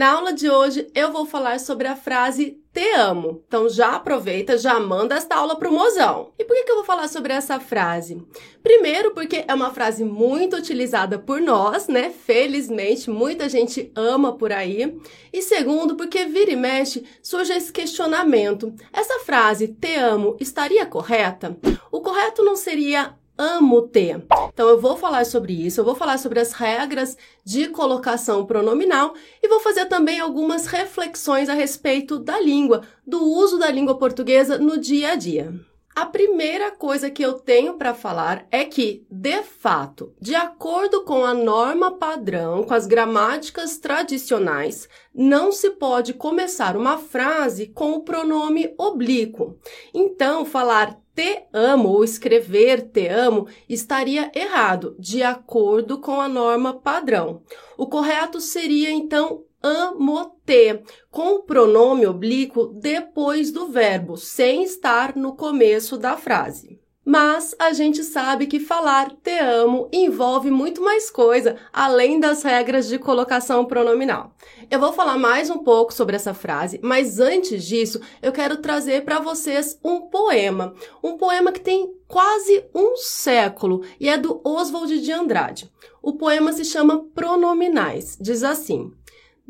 [0.00, 3.44] Na aula de hoje eu vou falar sobre a frase te amo.
[3.46, 6.32] Então já aproveita, já manda esta aula pro mozão.
[6.38, 8.26] E por que, que eu vou falar sobre essa frase?
[8.62, 12.08] Primeiro, porque é uma frase muito utilizada por nós, né?
[12.08, 14.98] Felizmente, muita gente ama por aí.
[15.30, 18.74] E segundo, porque vira e mexe surge esse questionamento.
[18.94, 21.58] Essa frase te amo estaria correta?
[21.92, 24.16] O correto não seria amo-te.
[24.52, 29.14] Então eu vou falar sobre isso, eu vou falar sobre as regras de colocação pronominal
[29.42, 34.58] e vou fazer também algumas reflexões a respeito da língua, do uso da língua portuguesa
[34.58, 35.54] no dia a dia.
[35.94, 41.24] A primeira coisa que eu tenho para falar é que, de fato, de acordo com
[41.24, 48.02] a norma padrão, com as gramáticas tradicionais, não se pode começar uma frase com o
[48.02, 49.58] pronome oblíquo.
[49.92, 56.72] Então, falar te amo ou escrever te amo estaria errado, de acordo com a norma
[56.72, 57.42] padrão.
[57.76, 65.36] O correto seria então amo-te, com o pronome oblíquo depois do verbo, sem estar no
[65.36, 66.79] começo da frase.
[67.10, 72.86] Mas a gente sabe que falar te amo envolve muito mais coisa além das regras
[72.86, 74.32] de colocação pronominal.
[74.70, 79.04] Eu vou falar mais um pouco sobre essa frase, mas antes disso, eu quero trazer
[79.04, 80.72] para vocês um poema,
[81.02, 85.68] um poema que tem quase um século e é do Oswald de Andrade.
[86.00, 88.16] O poema se chama Pronominais.
[88.20, 88.92] Diz assim: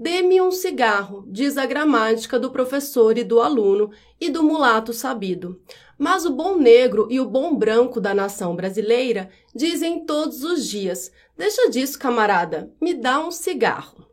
[0.02, 5.60] Dê-me um cigarro, diz a gramática do professor e do aluno e do mulato sabido.
[5.98, 11.12] Mas o bom negro e o bom branco da nação brasileira dizem todos os dias:
[11.36, 14.06] Deixa disso, camarada, me dá um cigarro.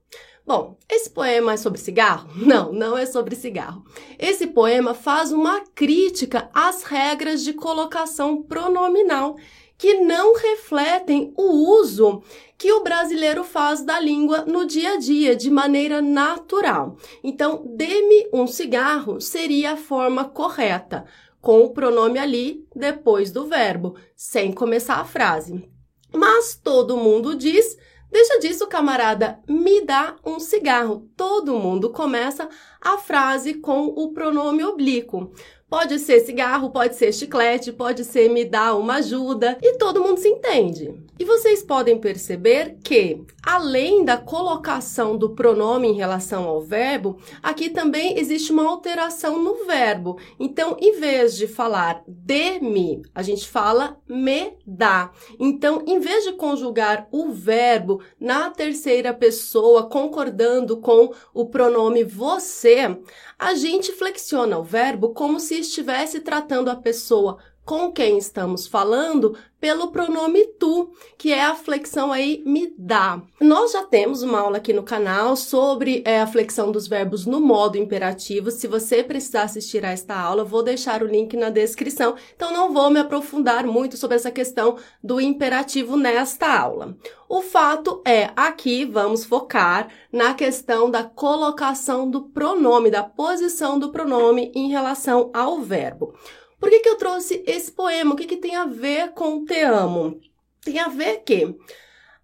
[0.46, 2.32] Bom, esse poema é sobre cigarro?
[2.36, 3.86] Não, não é sobre cigarro.
[4.20, 9.38] Esse poema faz uma crítica às regras de colocação pronominal
[9.78, 12.24] que não refletem o uso
[12.58, 16.98] que o brasileiro faz da língua no dia a dia, de maneira natural.
[17.24, 21.06] Então, dê-me um cigarro seria a forma correta,
[21.40, 25.70] com o pronome ali depois do verbo, sem começar a frase.
[26.12, 27.78] Mas todo mundo diz
[28.10, 31.10] Deixa disso, camarada, me dá um cigarro.
[31.16, 32.48] Todo mundo começa
[32.80, 35.34] a frase com o pronome oblíquo.
[35.70, 40.18] Pode ser cigarro, pode ser chiclete, pode ser me dá uma ajuda e todo mundo
[40.18, 40.96] se entende.
[41.20, 47.70] E vocês podem perceber que, além da colocação do pronome em relação ao verbo, aqui
[47.70, 50.20] também existe uma alteração no verbo.
[50.40, 55.12] Então, em vez de falar de-me, a gente fala me dá.
[55.40, 62.96] Então, em vez de conjugar o verbo na terceira pessoa, concordando com o pronome você,
[63.40, 69.36] a gente flexiona o verbo como se estivesse tratando a pessoa com quem estamos falando
[69.60, 73.22] pelo pronome tu, que é a flexão aí me dá.
[73.42, 77.42] Nós já temos uma aula aqui no canal sobre é, a flexão dos verbos no
[77.42, 78.52] modo imperativo.
[78.52, 82.16] Se você precisar assistir a esta aula, vou deixar o link na descrição.
[82.34, 86.96] Então não vou me aprofundar muito sobre essa questão do imperativo nesta aula.
[87.28, 93.92] O fato é, aqui vamos focar na questão da colocação do pronome, da posição do
[93.92, 96.14] pronome em relação ao verbo.
[96.60, 98.14] Por que, que eu trouxe esse poema?
[98.14, 100.20] O que, que tem a ver com Te Amo?
[100.64, 101.56] Tem a ver que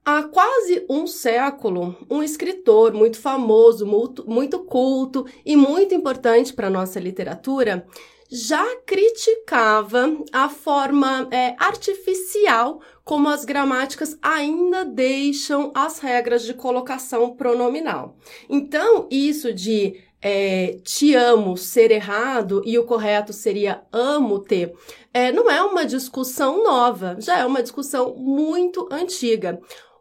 [0.03, 6.67] há quase um século, um escritor muito famoso, muito, muito culto e muito importante para
[6.67, 7.85] a nossa literatura
[8.35, 17.35] já criticava a forma é, artificial como as gramáticas ainda deixam as regras de colocação
[17.35, 18.17] pronominal.
[18.49, 24.73] Então, isso de é, te amo ser errado e o correto seria amo-te,
[25.13, 29.59] é, não é uma discussão nova, já é uma discussão muito antiga.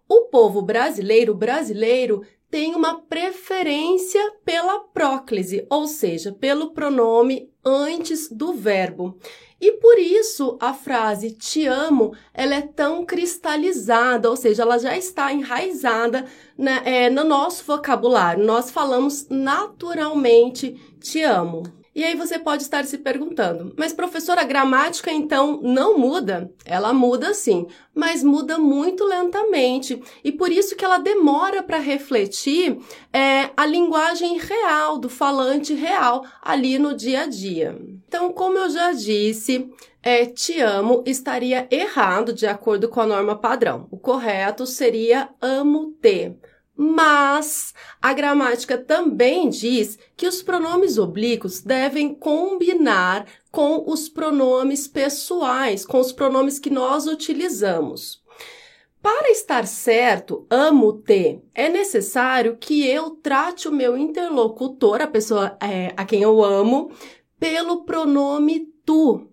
[0.09, 2.23] O povo brasileiro, brasileiro,
[2.53, 9.19] tem uma preferência pela próclise, ou seja, pelo pronome antes do verbo.
[9.59, 14.95] E por isso a frase te amo, ela é tão cristalizada, ou seja, ela já
[14.95, 16.27] está enraizada
[16.59, 18.45] né, é, no nosso vocabulário.
[18.45, 21.63] Nós falamos naturalmente te amo.
[21.95, 26.51] E aí você pode estar se perguntando, mas professora, a gramática então não muda?
[26.65, 32.79] Ela muda sim, mas muda muito lentamente e por isso que ela demora para refletir
[33.13, 37.79] é, a linguagem real do falante real ali no dia a dia.
[38.09, 39.71] Então, como eu já disse,
[40.03, 43.87] é, te amo estaria errado de acordo com a norma padrão.
[43.91, 46.37] O correto seria amo-te.
[46.77, 55.85] Mas a gramática também diz que os pronomes oblíquos devem combinar com os pronomes pessoais,
[55.85, 58.23] com os pronomes que nós utilizamos.
[59.03, 65.93] Para estar certo, amo-te, é necessário que eu trate o meu interlocutor, a pessoa é,
[65.97, 66.93] a quem eu amo,
[67.39, 69.27] pelo pronome tu.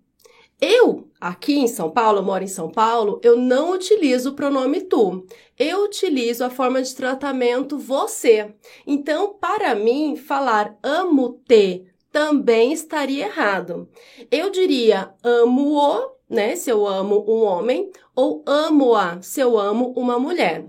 [0.59, 4.81] Eu, aqui em São Paulo, eu moro em São Paulo, eu não utilizo o pronome
[4.81, 5.25] tu.
[5.57, 8.53] Eu utilizo a forma de tratamento você.
[8.87, 13.89] Então, para mim, falar amo-te também estaria errado.
[14.31, 20.17] Eu diria amo-o, né, se eu amo um homem, ou amo-a, se eu amo uma
[20.17, 20.65] mulher.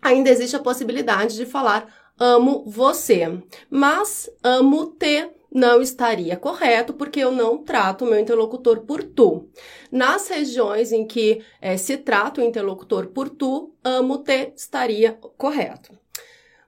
[0.00, 1.86] Ainda existe a possibilidade de falar
[2.18, 9.02] amo você, mas amo-te não estaria correto, porque eu não trato o meu interlocutor por
[9.02, 9.48] tu.
[9.90, 15.96] Nas regiões em que é, se trata o interlocutor por tu, amo-te estaria correto.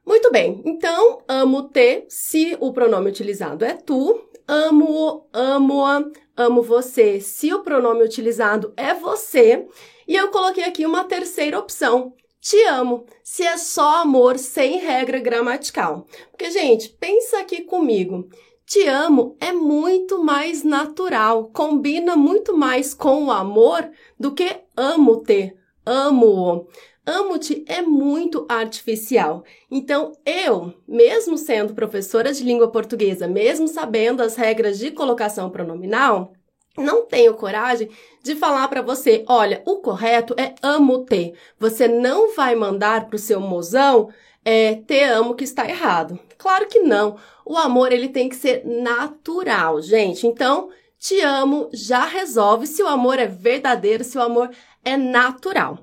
[0.07, 6.05] Muito bem, então amo-te se o pronome utilizado é tu, amo-o, amo-a,
[6.37, 9.67] amo você se o pronome utilizado é você,
[10.07, 15.19] e eu coloquei aqui uma terceira opção, te amo, se é só amor sem regra
[15.19, 16.07] gramatical.
[16.31, 18.29] Porque, gente, pensa aqui comigo.
[18.67, 25.55] Te amo é muito mais natural, combina muito mais com o amor do que amo-te,
[25.85, 26.67] amo-o.
[27.07, 29.45] Amo-te é muito artificial.
[29.71, 36.33] Então, eu, mesmo sendo professora de língua portuguesa, mesmo sabendo as regras de colocação pronominal,
[36.77, 37.89] não tenho coragem
[38.23, 41.35] de falar para você, olha, o correto é amo-te.
[41.59, 44.11] Você não vai mandar para o seu mozão
[44.45, 46.19] é, te amo que está errado.
[46.37, 47.17] Claro que não.
[47.45, 50.27] O amor ele tem que ser natural, gente.
[50.27, 54.51] Então, te amo já resolve se o amor é verdadeiro, se o amor
[54.85, 55.79] é natural.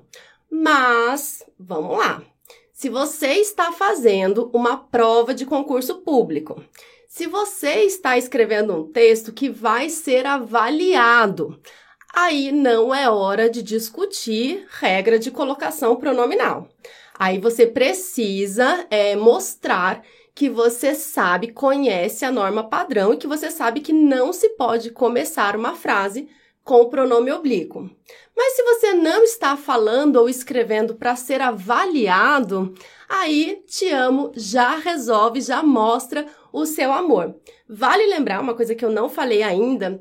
[0.50, 2.22] Mas, vamos lá.
[2.82, 6.60] Se você está fazendo uma prova de concurso público,
[7.06, 11.60] se você está escrevendo um texto que vai ser avaliado,
[12.12, 16.68] aí não é hora de discutir regra de colocação pronominal.
[17.16, 20.02] Aí você precisa é, mostrar
[20.34, 24.90] que você sabe, conhece a norma padrão e que você sabe que não se pode
[24.90, 26.28] começar uma frase
[26.64, 27.90] com o pronome oblíquo.
[28.36, 32.74] Mas se você não está falando ou escrevendo para ser avaliado,
[33.08, 37.34] aí te amo já resolve, já mostra o seu amor.
[37.68, 40.00] Vale lembrar uma coisa que eu não falei ainda,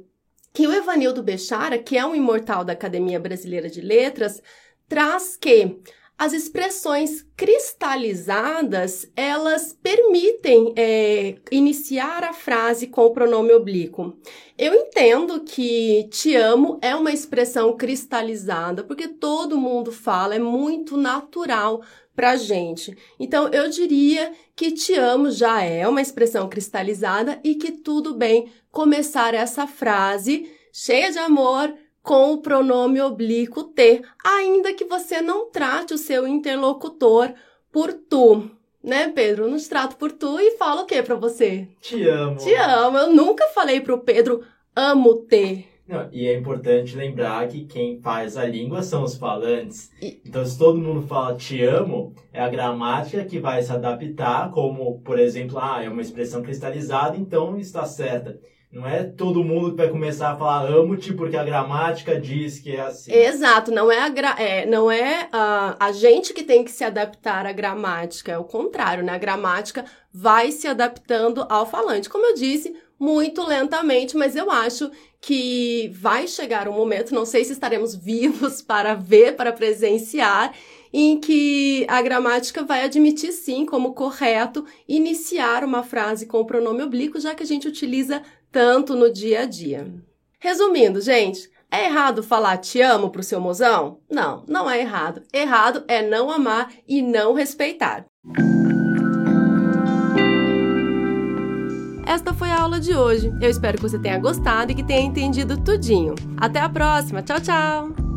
[0.53, 4.41] que o Evanildo Bechara, que é um imortal da Academia Brasileira de Letras,
[4.87, 5.79] traz que
[6.21, 14.15] as expressões cristalizadas, elas permitem é, iniciar a frase com o pronome oblíquo.
[14.55, 20.95] Eu entendo que te amo é uma expressão cristalizada, porque todo mundo fala, é muito
[20.95, 21.81] natural
[22.15, 22.95] pra gente.
[23.19, 28.47] Então, eu diria que te amo já é uma expressão cristalizada e que tudo bem
[28.69, 35.49] começar essa frase cheia de amor, com o pronome oblíquo ter, ainda que você não
[35.49, 37.33] trate o seu interlocutor
[37.71, 38.49] por tu.
[38.83, 39.45] Né, Pedro?
[39.45, 41.67] Eu nos trato por tu e falo o que para você?
[41.79, 42.37] Te amo.
[42.37, 42.97] Te amo.
[42.97, 44.43] Eu nunca falei pro Pedro
[44.75, 45.67] amo-te.
[45.87, 49.91] Não, e é importante lembrar que quem faz a língua são os falantes.
[50.01, 55.01] Então, se todo mundo fala te amo, é a gramática que vai se adaptar, como,
[55.01, 58.39] por exemplo, ah, é uma expressão cristalizada, então está certa.
[58.71, 62.71] Não é todo mundo que vai começar a falar amo-te porque a gramática diz que
[62.71, 63.11] é assim.
[63.11, 66.85] Exato, não é a, gra é, não é a, a gente que tem que se
[66.85, 69.11] adaptar à gramática, é o contrário, né?
[69.11, 72.09] A gramática vai se adaptando ao falante.
[72.09, 77.43] Como eu disse, muito lentamente, mas eu acho que vai chegar um momento, não sei
[77.43, 80.53] se estaremos vivos para ver, para presenciar,
[80.93, 86.83] em que a gramática vai admitir sim como correto iniciar uma frase com o pronome
[86.83, 89.87] oblíquo, já que a gente utiliza tanto no dia a dia.
[90.39, 93.99] Resumindo, gente, é errado falar te amo pro seu mozão?
[94.09, 95.21] Não, não é errado.
[95.31, 98.05] Errado é não amar e não respeitar.
[102.05, 103.31] Esta foi a aula de hoje.
[103.41, 106.15] Eu espero que você tenha gostado e que tenha entendido tudinho.
[106.37, 107.21] Até a próxima.
[107.21, 108.10] Tchau, tchau!